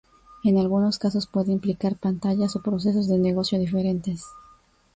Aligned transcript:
En 0.43 0.57
algunos 0.57 0.97
casos 0.97 1.27
puede 1.27 1.51
implicar 1.51 1.95
pantallas 1.95 2.55
o 2.55 2.63
procesos 2.63 3.07
de 3.07 3.19
negocio 3.19 3.59
diferentes. 3.59 4.23